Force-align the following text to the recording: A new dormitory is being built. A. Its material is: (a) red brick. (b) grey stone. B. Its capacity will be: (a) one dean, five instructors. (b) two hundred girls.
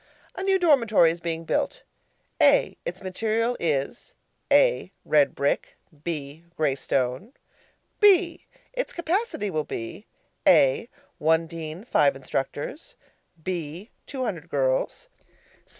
A 0.33 0.41
new 0.41 0.57
dormitory 0.57 1.11
is 1.11 1.21
being 1.21 1.43
built. 1.43 1.83
A. 2.41 2.75
Its 2.85 3.03
material 3.03 3.55
is: 3.59 4.15
(a) 4.51 4.91
red 5.05 5.35
brick. 5.35 5.77
(b) 6.03 6.43
grey 6.57 6.73
stone. 6.73 7.33
B. 7.99 8.47
Its 8.73 8.93
capacity 8.93 9.51
will 9.51 9.63
be: 9.63 10.07
(a) 10.47 10.89
one 11.19 11.45
dean, 11.45 11.85
five 11.85 12.15
instructors. 12.15 12.95
(b) 13.43 13.91
two 14.07 14.23
hundred 14.23 14.49
girls. 14.49 15.07